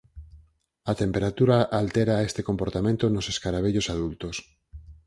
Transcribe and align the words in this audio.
A 0.91 0.93
temperatura 1.01 1.57
altera 1.79 2.23
este 2.27 2.41
comportamento 2.49 3.05
nos 3.11 3.25
escaravellos 3.33 3.87
adultos. 3.95 4.35